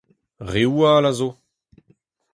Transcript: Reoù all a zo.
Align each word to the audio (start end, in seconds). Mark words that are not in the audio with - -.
Reoù 0.51 0.79
all 0.91 1.05
a 1.09 1.13
zo. 1.19 1.29